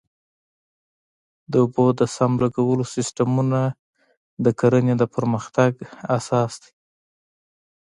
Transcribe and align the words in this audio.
د 1.51 1.53
اوبو 1.63 1.85
د 1.99 2.01
سم 2.15 2.31
لګولو 2.43 2.83
سیستمونه 2.93 3.61
د 4.43 4.45
کرنې 4.59 4.95
د 4.97 5.03
پرمختګ 5.15 5.71
اساس 6.17 6.51
دی. 6.63 6.71